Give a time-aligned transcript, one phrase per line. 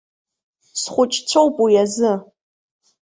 [0.81, 2.13] Схәыҷцәоуп уи азы.